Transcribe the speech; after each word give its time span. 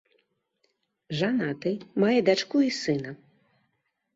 Жанаты, 1.19 1.73
мае 2.05 2.17
дачку 2.31 2.57
і 2.69 2.73
сына. 2.81 3.11